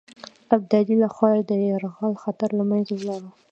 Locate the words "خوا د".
1.15-1.51